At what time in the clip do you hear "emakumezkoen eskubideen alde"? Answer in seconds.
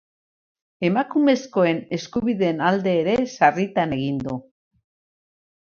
0.87-2.97